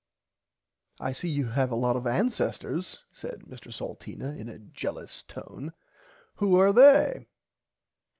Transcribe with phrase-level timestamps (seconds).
[0.99, 5.73] I see you have a lot of ancesters said Mr Salteena in a jelous tone,
[6.37, 7.27] who are they.